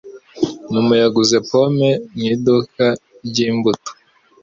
[0.73, 2.85] Mama yaguze pome mu iduka
[3.27, 3.91] ryimbuto.